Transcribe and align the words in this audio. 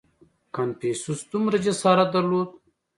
•کنفوسیوس 0.55 1.19
دومره 1.31 1.57
جسارت 1.65 2.09
درلود. 2.15 2.49